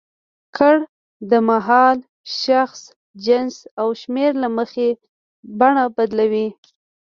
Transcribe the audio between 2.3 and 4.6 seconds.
شخص، جنس او شمېر له